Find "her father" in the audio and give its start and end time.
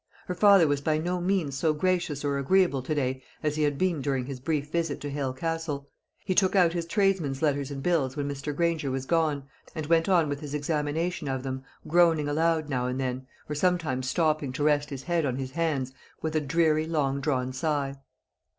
0.25-0.67